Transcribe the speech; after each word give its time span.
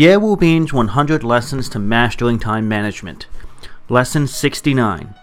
Ye 0.00 0.14
Wubin's 0.14 0.72
100 0.72 1.22
Lessons 1.22 1.68
to 1.68 1.78
Mastering 1.78 2.38
Time 2.38 2.66
Management. 2.66 3.26
Lesson 3.90 4.26
69 4.26 5.14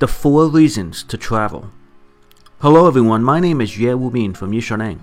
The 0.00 0.08
Four 0.08 0.48
Reasons 0.48 1.04
to 1.04 1.16
Travel. 1.16 1.70
Hello, 2.60 2.88
everyone. 2.88 3.22
My 3.22 3.38
name 3.38 3.60
is 3.60 3.78
Ye 3.78 3.86
Wubin 3.90 4.36
from 4.36 4.50
Yishaneng. 4.50 4.98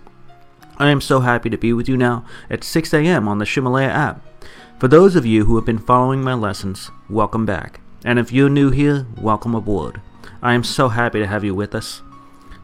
I 0.78 0.90
am 0.90 1.00
so 1.00 1.22
happy 1.22 1.50
to 1.50 1.58
be 1.58 1.72
with 1.72 1.88
you 1.88 1.96
now 1.96 2.26
at 2.50 2.66
6 2.66 2.94
a.m. 2.94 3.30
on 3.30 3.38
the 3.38 3.46
Ximalaya 3.46 3.88
app. 3.88 4.22
For 4.78 4.90
those 4.90 5.16
of 5.16 5.26
you 5.26 5.46
who 5.46 5.56
have 5.56 5.66
been 5.66 5.80
following 5.80 6.22
my 6.22 6.34
lessons, 6.34 6.92
welcome 7.10 7.46
back. 7.46 7.80
And 8.04 8.20
if 8.20 8.34
you're 8.34 8.50
new 8.50 8.72
here, 8.72 9.08
welcome 9.18 9.56
aboard. 9.56 10.02
I 10.42 10.54
am 10.54 10.66
so 10.66 10.90
happy 10.90 11.20
to 11.20 11.28
have 11.28 11.46
you 11.46 11.56
with 11.56 11.74
us. 11.74 12.02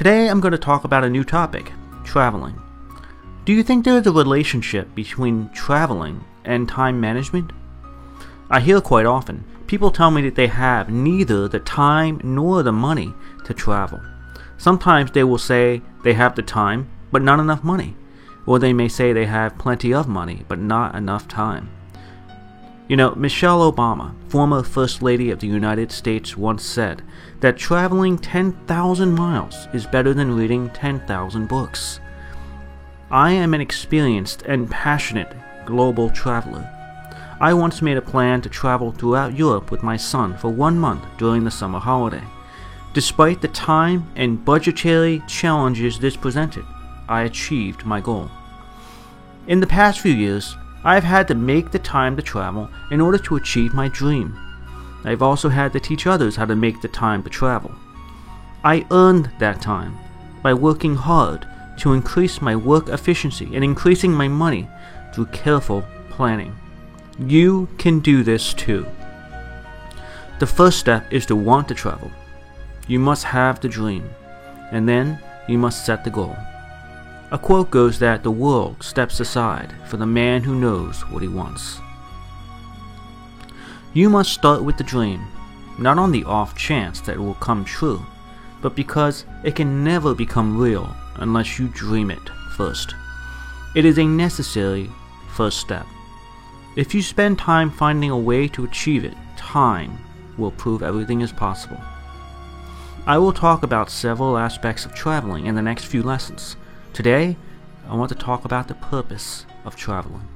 Today 0.00 0.30
I'm 0.30 0.40
going 0.40 0.52
to 0.52 0.56
talk 0.56 0.84
about 0.84 1.04
a 1.04 1.10
new 1.10 1.24
topic 1.24 1.72
traveling. 2.04 2.58
Do 3.44 3.52
you 3.52 3.62
think 3.62 3.84
there 3.84 3.98
is 3.98 4.06
a 4.06 4.10
relationship 4.10 4.94
between 4.94 5.50
traveling 5.50 6.24
and 6.42 6.66
time 6.66 6.98
management? 6.98 7.52
I 8.48 8.60
hear 8.60 8.80
quite 8.80 9.04
often 9.04 9.44
people 9.66 9.90
tell 9.90 10.10
me 10.10 10.22
that 10.22 10.36
they 10.36 10.46
have 10.46 10.88
neither 10.88 11.48
the 11.48 11.58
time 11.58 12.18
nor 12.24 12.62
the 12.62 12.72
money 12.72 13.12
to 13.44 13.52
travel. 13.52 14.00
Sometimes 14.56 15.10
they 15.10 15.22
will 15.22 15.36
say 15.36 15.82
they 16.02 16.14
have 16.14 16.34
the 16.34 16.40
time 16.44 16.88
but 17.12 17.20
not 17.20 17.38
enough 17.38 17.62
money, 17.62 17.94
or 18.46 18.58
they 18.58 18.72
may 18.72 18.88
say 18.88 19.12
they 19.12 19.26
have 19.26 19.58
plenty 19.58 19.92
of 19.92 20.08
money 20.08 20.46
but 20.48 20.58
not 20.58 20.94
enough 20.94 21.28
time. 21.28 21.68
You 22.90 22.96
know, 22.96 23.14
Michelle 23.14 23.70
Obama, 23.72 24.16
former 24.28 24.64
First 24.64 25.00
Lady 25.00 25.30
of 25.30 25.38
the 25.38 25.46
United 25.46 25.92
States, 25.92 26.36
once 26.36 26.64
said 26.64 27.02
that 27.38 27.56
traveling 27.56 28.18
10,000 28.18 29.12
miles 29.12 29.68
is 29.72 29.86
better 29.86 30.12
than 30.12 30.34
reading 30.34 30.70
10,000 30.70 31.46
books. 31.46 32.00
I 33.08 33.30
am 33.30 33.54
an 33.54 33.60
experienced 33.60 34.42
and 34.42 34.68
passionate 34.68 35.32
global 35.64 36.10
traveler. 36.10 36.68
I 37.40 37.54
once 37.54 37.80
made 37.80 37.96
a 37.96 38.02
plan 38.02 38.42
to 38.42 38.48
travel 38.48 38.90
throughout 38.90 39.38
Europe 39.38 39.70
with 39.70 39.84
my 39.84 39.96
son 39.96 40.36
for 40.36 40.48
one 40.50 40.76
month 40.76 41.04
during 41.16 41.44
the 41.44 41.50
summer 41.52 41.78
holiday. 41.78 42.24
Despite 42.92 43.40
the 43.40 43.46
time 43.46 44.10
and 44.16 44.44
budgetary 44.44 45.22
challenges 45.28 46.00
this 46.00 46.16
presented, 46.16 46.64
I 47.08 47.22
achieved 47.22 47.86
my 47.86 48.00
goal. 48.00 48.28
In 49.46 49.60
the 49.60 49.68
past 49.68 50.00
few 50.00 50.12
years, 50.12 50.56
I 50.82 50.94
have 50.94 51.04
had 51.04 51.28
to 51.28 51.34
make 51.34 51.70
the 51.70 51.78
time 51.78 52.16
to 52.16 52.22
travel 52.22 52.70
in 52.90 53.00
order 53.00 53.18
to 53.18 53.36
achieve 53.36 53.74
my 53.74 53.88
dream. 53.88 54.38
I've 55.04 55.22
also 55.22 55.48
had 55.48 55.72
to 55.72 55.80
teach 55.80 56.06
others 56.06 56.36
how 56.36 56.46
to 56.46 56.56
make 56.56 56.80
the 56.80 56.88
time 56.88 57.22
to 57.22 57.30
travel. 57.30 57.74
I 58.64 58.86
earned 58.90 59.30
that 59.38 59.60
time 59.60 59.96
by 60.42 60.54
working 60.54 60.94
hard 60.94 61.46
to 61.78 61.92
increase 61.92 62.42
my 62.42 62.56
work 62.56 62.88
efficiency 62.88 63.54
and 63.54 63.64
increasing 63.64 64.12
my 64.12 64.28
money 64.28 64.68
through 65.14 65.26
careful 65.26 65.84
planning. 66.10 66.54
You 67.18 67.68
can 67.78 68.00
do 68.00 68.22
this 68.22 68.54
too. 68.54 68.86
The 70.38 70.46
first 70.46 70.78
step 70.78 71.12
is 71.12 71.26
to 71.26 71.36
want 71.36 71.68
to 71.68 71.74
travel. 71.74 72.10
You 72.86 72.98
must 72.98 73.24
have 73.24 73.60
the 73.60 73.68
dream, 73.68 74.08
and 74.72 74.88
then 74.88 75.18
you 75.46 75.58
must 75.58 75.84
set 75.84 76.04
the 76.04 76.10
goal. 76.10 76.36
A 77.32 77.38
quote 77.38 77.70
goes 77.70 78.00
that 78.00 78.24
the 78.24 78.30
world 78.30 78.82
steps 78.82 79.20
aside 79.20 79.72
for 79.86 79.96
the 79.96 80.06
man 80.06 80.42
who 80.42 80.58
knows 80.58 81.02
what 81.10 81.22
he 81.22 81.28
wants. 81.28 81.80
You 83.92 84.10
must 84.10 84.32
start 84.32 84.64
with 84.64 84.76
the 84.76 84.84
dream, 84.84 85.24
not 85.78 85.96
on 85.96 86.10
the 86.10 86.24
off 86.24 86.56
chance 86.56 87.00
that 87.02 87.14
it 87.14 87.20
will 87.20 87.34
come 87.34 87.64
true, 87.64 88.04
but 88.60 88.74
because 88.74 89.26
it 89.44 89.54
can 89.54 89.84
never 89.84 90.12
become 90.12 90.58
real 90.58 90.92
unless 91.16 91.56
you 91.56 91.68
dream 91.68 92.10
it 92.10 92.28
first. 92.56 92.96
It 93.76 93.84
is 93.84 93.98
a 93.98 94.04
necessary 94.04 94.90
first 95.28 95.58
step. 95.58 95.86
If 96.76 96.94
you 96.94 97.02
spend 97.02 97.38
time 97.38 97.70
finding 97.70 98.10
a 98.10 98.18
way 98.18 98.48
to 98.48 98.64
achieve 98.64 99.04
it, 99.04 99.16
time 99.36 99.98
will 100.36 100.50
prove 100.50 100.82
everything 100.82 101.20
is 101.20 101.30
possible. 101.30 101.80
I 103.06 103.18
will 103.18 103.32
talk 103.32 103.62
about 103.62 103.88
several 103.88 104.36
aspects 104.36 104.84
of 104.84 104.94
traveling 104.94 105.46
in 105.46 105.54
the 105.54 105.62
next 105.62 105.84
few 105.84 106.02
lessons. 106.02 106.56
Today, 106.92 107.36
I 107.88 107.94
want 107.94 108.08
to 108.08 108.16
talk 108.16 108.44
about 108.44 108.66
the 108.66 108.74
purpose 108.74 109.46
of 109.64 109.76
traveling. 109.76 110.26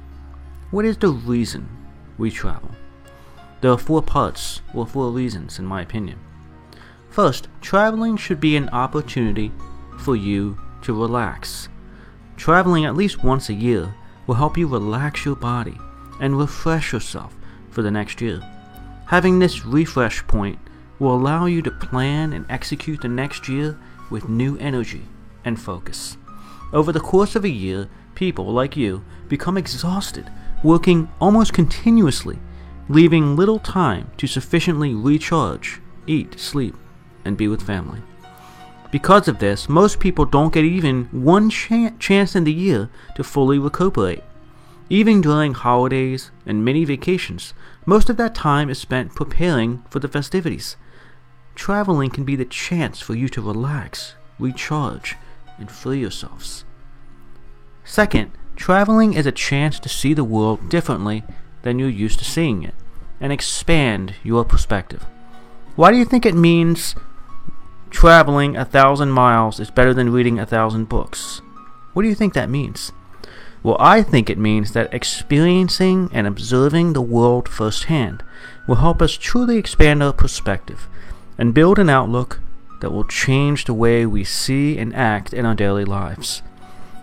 What 0.71 0.85
is 0.85 0.97
the 0.97 1.09
reason 1.09 1.67
we 2.17 2.31
travel? 2.31 2.71
There 3.59 3.71
are 3.71 3.77
four 3.77 4.01
parts, 4.01 4.61
or 4.73 4.87
four 4.87 5.11
reasons, 5.11 5.59
in 5.59 5.65
my 5.65 5.81
opinion. 5.81 6.17
First, 7.09 7.49
traveling 7.59 8.15
should 8.15 8.39
be 8.39 8.55
an 8.55 8.69
opportunity 8.69 9.51
for 9.99 10.15
you 10.15 10.57
to 10.83 10.93
relax. 10.93 11.67
Traveling 12.37 12.85
at 12.85 12.95
least 12.95 13.23
once 13.23 13.49
a 13.49 13.53
year 13.53 13.93
will 14.25 14.35
help 14.35 14.57
you 14.57 14.65
relax 14.65 15.25
your 15.25 15.35
body 15.35 15.77
and 16.21 16.39
refresh 16.39 16.93
yourself 16.93 17.35
for 17.69 17.81
the 17.81 17.91
next 17.91 18.21
year. 18.21 18.41
Having 19.07 19.39
this 19.39 19.65
refresh 19.65 20.25
point 20.25 20.59
will 20.99 21.15
allow 21.15 21.47
you 21.47 21.61
to 21.61 21.71
plan 21.71 22.31
and 22.31 22.45
execute 22.49 23.01
the 23.01 23.09
next 23.09 23.49
year 23.49 23.77
with 24.09 24.29
new 24.29 24.57
energy 24.57 25.03
and 25.43 25.59
focus. 25.59 26.17
Over 26.75 26.91
the 26.91 26.99
course 26.99 27.37
of 27.37 27.45
a 27.45 27.49
year, 27.49 27.87
people 28.15 28.51
like 28.51 28.75
you 28.75 29.05
become 29.29 29.57
exhausted, 29.57 30.29
working 30.61 31.07
almost 31.21 31.53
continuously, 31.53 32.37
leaving 32.89 33.37
little 33.37 33.59
time 33.59 34.11
to 34.17 34.27
sufficiently 34.27 34.93
recharge, 34.93 35.79
eat, 36.05 36.37
sleep, 36.37 36.75
and 37.23 37.37
be 37.37 37.47
with 37.47 37.61
family. 37.61 38.01
Because 38.91 39.29
of 39.29 39.39
this, 39.39 39.69
most 39.69 40.01
people 40.01 40.25
don't 40.25 40.53
get 40.53 40.65
even 40.65 41.05
one 41.13 41.49
ch- 41.49 41.97
chance 41.97 42.35
in 42.35 42.43
the 42.43 42.51
year 42.51 42.89
to 43.15 43.23
fully 43.23 43.57
recuperate. 43.57 44.23
Even 44.89 45.21
during 45.21 45.53
holidays 45.53 46.29
and 46.45 46.65
many 46.65 46.83
vacations, 46.83 47.53
most 47.85 48.09
of 48.09 48.17
that 48.17 48.35
time 48.35 48.69
is 48.69 48.77
spent 48.77 49.15
preparing 49.15 49.81
for 49.89 49.99
the 49.99 50.09
festivities. 50.09 50.75
Traveling 51.55 52.09
can 52.09 52.25
be 52.25 52.35
the 52.35 52.43
chance 52.43 52.99
for 52.99 53.15
you 53.15 53.29
to 53.29 53.41
relax, 53.41 54.15
recharge, 54.37 55.15
and 55.57 55.69
free 55.69 55.99
yourselves. 55.99 56.65
Second, 57.83 58.31
traveling 58.55 59.13
is 59.13 59.25
a 59.25 59.31
chance 59.31 59.79
to 59.79 59.89
see 59.89 60.13
the 60.13 60.23
world 60.23 60.69
differently 60.69 61.23
than 61.61 61.79
you're 61.79 61.89
used 61.89 62.19
to 62.19 62.25
seeing 62.25 62.63
it 62.63 62.73
and 63.19 63.31
expand 63.31 64.15
your 64.23 64.43
perspective. 64.43 65.05
Why 65.75 65.91
do 65.91 65.97
you 65.97 66.05
think 66.05 66.25
it 66.25 66.35
means 66.35 66.95
traveling 67.89 68.55
a 68.57 68.65
thousand 68.65 69.11
miles 69.11 69.59
is 69.59 69.71
better 69.71 69.93
than 69.93 70.11
reading 70.11 70.39
a 70.39 70.45
thousand 70.45 70.89
books? 70.89 71.41
What 71.93 72.03
do 72.03 72.09
you 72.09 72.15
think 72.15 72.33
that 72.33 72.49
means? 72.49 72.91
Well, 73.63 73.77
I 73.79 74.03
think 74.03 74.29
it 74.29 74.37
means 74.37 74.73
that 74.73 74.93
experiencing 74.93 76.09
and 76.13 76.27
observing 76.27 76.93
the 76.93 77.01
world 77.01 77.49
firsthand 77.49 78.23
will 78.67 78.75
help 78.75 79.01
us 79.01 79.17
truly 79.17 79.57
expand 79.57 80.03
our 80.03 80.13
perspective 80.13 80.87
and 81.37 81.53
build 81.53 81.79
an 81.79 81.89
outlook 81.89 82.39
that 82.81 82.91
will 82.91 83.03
change 83.03 83.65
the 83.65 83.73
way 83.73 84.05
we 84.05 84.23
see 84.23 84.77
and 84.77 84.95
act 84.95 85.33
in 85.33 85.45
our 85.45 85.55
daily 85.55 85.85
lives. 85.85 86.41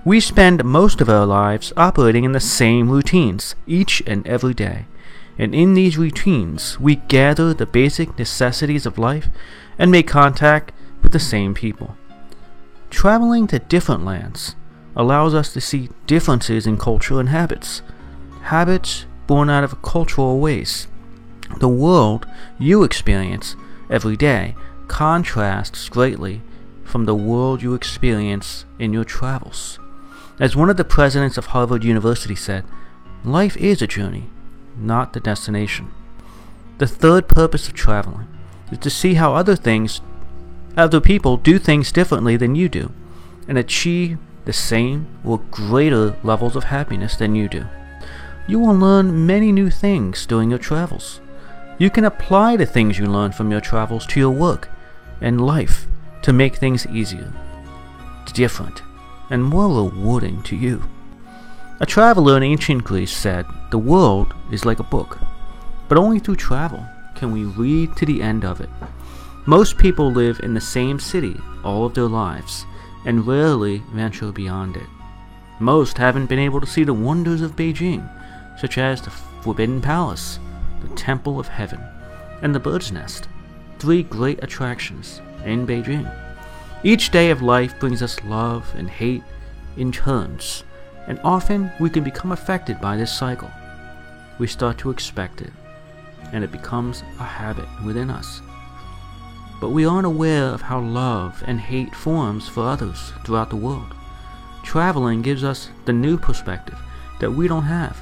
We 0.04 0.18
spend 0.20 0.64
most 0.64 1.00
of 1.00 1.08
our 1.08 1.26
lives 1.26 1.72
operating 1.76 2.24
in 2.24 2.32
the 2.32 2.40
same 2.40 2.90
routines 2.90 3.54
each 3.66 4.02
and 4.06 4.26
every 4.26 4.54
day. 4.54 4.86
And 5.38 5.54
in 5.54 5.74
these 5.74 5.96
routines, 5.96 6.78
we 6.80 6.96
gather 6.96 7.54
the 7.54 7.66
basic 7.66 8.19
necessities 8.19 8.84
of 8.84 8.98
life 8.98 9.28
and 9.78 9.90
make 9.90 10.06
contact 10.06 10.72
with 11.02 11.12
the 11.12 11.20
same 11.20 11.54
people. 11.54 11.96
Traveling 12.90 13.46
to 13.48 13.58
different 13.58 14.04
lands 14.04 14.56
allows 14.94 15.34
us 15.34 15.52
to 15.52 15.60
see 15.60 15.88
differences 16.06 16.66
in 16.66 16.76
culture 16.76 17.18
and 17.18 17.28
habits, 17.28 17.82
habits 18.42 19.06
born 19.26 19.48
out 19.48 19.64
of 19.64 19.82
cultural 19.82 20.38
ways. 20.38 20.88
The 21.58 21.68
world 21.68 22.26
you 22.58 22.82
experience 22.82 23.56
every 23.88 24.16
day 24.16 24.54
contrasts 24.92 25.88
greatly 25.88 26.42
from 26.84 27.06
the 27.06 27.14
world 27.14 27.62
you 27.62 27.72
experience 27.72 28.66
in 28.78 28.92
your 28.92 29.04
travels. 29.04 29.78
As 30.38 30.54
one 30.54 30.68
of 30.68 30.76
the 30.76 30.84
presidents 30.84 31.38
of 31.38 31.46
Harvard 31.46 31.82
University 31.82 32.34
said, 32.34 32.62
life 33.24 33.56
is 33.56 33.80
a 33.80 33.86
journey, 33.86 34.28
not 34.76 35.14
the 35.14 35.18
destination. 35.18 35.90
The 36.76 36.86
third 36.86 37.26
purpose 37.26 37.68
of 37.68 37.72
traveling 37.72 38.28
is 38.70 38.78
to 38.80 38.90
see 38.90 39.14
how 39.14 39.34
other 39.34 39.56
things, 39.56 40.02
other 40.76 41.00
people 41.00 41.38
do 41.38 41.58
things 41.58 41.90
differently 41.90 42.36
than 42.36 42.54
you 42.54 42.68
do, 42.68 42.92
and 43.48 43.56
achieve 43.56 44.18
the 44.44 44.52
same 44.52 45.06
or 45.24 45.38
greater 45.50 46.16
levels 46.22 46.54
of 46.54 46.64
happiness 46.64 47.16
than 47.16 47.34
you 47.34 47.48
do. 47.48 47.64
you 48.46 48.58
will 48.58 48.74
learn 48.74 49.26
many 49.26 49.52
new 49.52 49.70
things 49.70 50.26
during 50.26 50.50
your 50.50 50.58
travels. 50.58 51.20
You 51.78 51.88
can 51.88 52.04
apply 52.04 52.56
the 52.56 52.66
things 52.66 52.98
you 52.98 53.06
learn 53.06 53.32
from 53.32 53.50
your 53.50 53.60
travels 53.60 54.06
to 54.08 54.20
your 54.20 54.30
work 54.30 54.68
and 55.22 55.40
life 55.40 55.86
to 56.22 56.32
make 56.32 56.56
things 56.56 56.86
easier, 56.88 57.32
different, 58.32 58.82
and 59.30 59.42
more 59.42 59.69
rewarding 59.69 60.42
to 60.42 60.56
you. 60.56 60.82
A 61.80 61.86
traveler 61.86 62.36
in 62.36 62.42
ancient 62.42 62.84
Greece 62.84 63.12
said, 63.12 63.46
The 63.70 63.78
world 63.78 64.34
is 64.50 64.64
like 64.64 64.78
a 64.78 64.84
book, 64.84 65.19
but 65.88 65.98
only 65.98 66.19
through 66.19 66.36
travel 66.36 66.86
can 67.14 67.32
we 67.32 67.44
read 67.44 67.96
to 67.96 68.06
the 68.06 68.22
end 68.22 68.44
of 68.44 68.60
it. 68.60 68.69
Most 69.46 69.78
people 69.78 70.12
live 70.12 70.40
in 70.40 70.54
the 70.54 70.60
same 70.60 71.00
city 71.00 71.36
all 71.64 71.84
of 71.84 71.94
their 71.94 72.08
lives 72.08 72.64
and 73.04 73.26
rarely 73.26 73.82
venture 73.92 74.30
beyond 74.30 74.76
it. 74.76 74.86
Most 75.58 75.98
haven't 75.98 76.26
been 76.26 76.38
able 76.38 76.60
to 76.60 76.66
see 76.66 76.84
the 76.84 76.94
wonders 76.94 77.42
of 77.42 77.56
Beijing, 77.56 78.08
such 78.58 78.78
as 78.78 79.02
the 79.02 79.10
Forbidden 79.10 79.80
Palace, 79.80 80.38
the 80.80 80.94
Temple 80.94 81.40
of 81.40 81.48
Heaven, 81.48 81.80
and 82.42 82.54
the 82.54 82.60
Bird's 82.60 82.92
Nest, 82.92 83.28
three 83.82 84.05
great 84.05 84.38
attractions 84.44 85.20
in 85.44 85.67
Beijing. 85.67 86.08
Each 86.84 87.11
day 87.11 87.31
of 87.31 87.43
life 87.43 87.81
brings 87.81 88.00
us 88.00 88.23
love 88.23 88.73
and 88.76 88.88
hate 88.88 89.25
in 89.76 89.90
turns, 89.90 90.62
and 91.08 91.19
often 91.25 91.69
we 91.81 91.90
can 91.90 92.05
become 92.05 92.31
affected 92.31 92.81
by 92.81 92.96
this 92.96 93.12
cycle. 93.12 93.50
We 94.38 94.46
start 94.46 94.79
to 94.79 94.90
expect 94.90 95.40
it, 95.40 95.52
and 96.32 96.44
it 96.44 96.52
becomes 96.52 97.02
a 97.19 97.25
habit 97.25 97.67
within 97.84 98.08
us. 98.08 98.40
But 99.61 99.70
we 99.70 99.85
aren't 99.85 100.06
aware 100.06 100.44
of 100.44 100.62
how 100.62 100.78
love 100.78 101.43
and 101.44 101.58
hate 101.58 101.93
forms 101.93 102.49
for 102.49 102.62
others 102.62 103.12
throughout 103.25 103.50
the 103.50 103.56
world. 103.56 103.96
Traveling 104.62 105.23
gives 105.23 105.43
us 105.43 105.70
the 105.87 105.93
new 105.93 106.17
perspective 106.17 106.78
that 107.19 107.32
we 107.32 107.49
don't 107.49 107.64
have. 107.64 108.00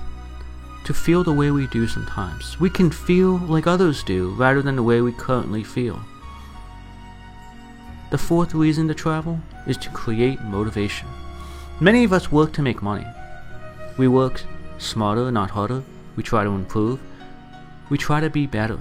To 0.84 0.94
feel 0.94 1.22
the 1.22 1.32
way 1.32 1.50
we 1.50 1.66
do 1.68 1.86
sometimes. 1.86 2.58
We 2.58 2.70
can 2.70 2.90
feel 2.90 3.36
like 3.38 3.66
others 3.66 4.02
do 4.02 4.30
rather 4.30 4.62
than 4.62 4.76
the 4.76 4.82
way 4.82 5.00
we 5.00 5.12
currently 5.12 5.62
feel. 5.62 6.00
The 8.10 8.18
fourth 8.18 8.54
reason 8.54 8.88
to 8.88 8.94
travel 8.94 9.40
is 9.66 9.76
to 9.78 9.90
create 9.90 10.40
motivation. 10.40 11.06
Many 11.78 12.02
of 12.02 12.12
us 12.12 12.32
work 12.32 12.52
to 12.54 12.62
make 12.62 12.82
money. 12.82 13.06
We 13.96 14.08
work 14.08 14.42
smarter, 14.78 15.30
not 15.30 15.50
harder. 15.50 15.84
We 16.16 16.22
try 16.22 16.42
to 16.42 16.50
improve. 16.50 17.00
We 17.88 17.98
try 17.98 18.20
to 18.20 18.30
be 18.30 18.46
better. 18.46 18.80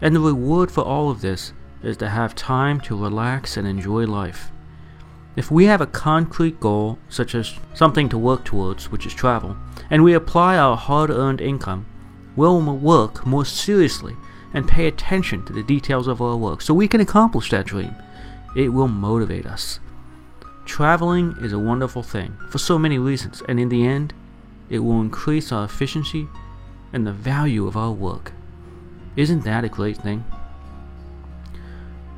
And 0.00 0.14
the 0.14 0.20
reward 0.20 0.70
for 0.70 0.82
all 0.84 1.10
of 1.10 1.22
this 1.22 1.52
is 1.82 1.96
to 1.96 2.08
have 2.08 2.34
time 2.34 2.80
to 2.82 2.96
relax 2.96 3.56
and 3.56 3.66
enjoy 3.66 4.04
life. 4.06 4.50
If 5.34 5.50
we 5.50 5.66
have 5.66 5.80
a 5.80 5.86
concrete 5.86 6.60
goal, 6.60 6.98
such 7.08 7.34
as 7.34 7.54
something 7.74 8.08
to 8.10 8.18
work 8.18 8.44
towards, 8.44 8.90
which 8.90 9.06
is 9.06 9.12
travel, 9.12 9.56
and 9.90 10.02
we 10.02 10.14
apply 10.14 10.56
our 10.56 10.76
hard 10.76 11.10
earned 11.10 11.40
income, 11.40 11.86
we'll 12.34 12.60
work 12.60 13.26
more 13.26 13.44
seriously 13.44 14.14
and 14.52 14.68
pay 14.68 14.86
attention 14.86 15.44
to 15.44 15.52
the 15.52 15.62
details 15.62 16.06
of 16.08 16.22
our 16.22 16.36
work 16.36 16.62
so 16.62 16.72
we 16.74 16.88
can 16.88 17.00
accomplish 17.00 17.50
that 17.50 17.66
dream. 17.66 17.94
It 18.54 18.70
will 18.70 18.88
motivate 18.88 19.46
us. 19.46 19.80
Traveling 20.64 21.36
is 21.40 21.52
a 21.52 21.58
wonderful 21.58 22.02
thing 22.02 22.36
for 22.50 22.58
so 22.58 22.78
many 22.78 22.98
reasons, 22.98 23.42
and 23.48 23.60
in 23.60 23.68
the 23.68 23.86
end, 23.86 24.12
it 24.68 24.80
will 24.80 25.00
increase 25.00 25.52
our 25.52 25.64
efficiency 25.64 26.28
and 26.92 27.06
the 27.06 27.12
value 27.12 27.66
of 27.66 27.76
our 27.76 27.92
work. 27.92 28.32
Isn't 29.14 29.44
that 29.44 29.64
a 29.64 29.68
great 29.68 29.96
thing? 29.98 30.24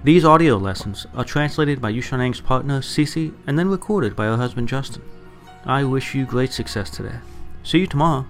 These 0.05 0.25
audio 0.25 0.56
lessons 0.56 1.06
are 1.15 1.25
translated 1.25 1.81
by 1.81 1.93
Yushanang's 1.93 2.41
partner 2.41 2.81
Cece 2.81 3.35
and 3.47 3.59
then 3.59 3.69
recorded 3.69 4.15
by 4.15 4.26
her 4.26 4.37
husband 4.37 4.69
Justin. 4.69 5.03
I 5.65 5.85
wish 5.85 6.15
you 6.15 6.25
great 6.25 6.53
success 6.53 6.88
today. 6.88 7.19
See 7.69 7.81
you 7.81 7.87
tomorrow. 7.87 8.25